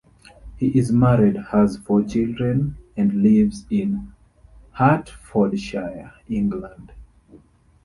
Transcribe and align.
He 0.57 0.69
is 0.79 0.91
married, 0.91 1.37
has 1.51 1.77
four 1.77 2.01
children 2.01 2.75
and 2.97 3.21
lives 3.21 3.67
in 3.69 4.11
Hertfordshire, 4.71 6.11
England. 6.27 6.91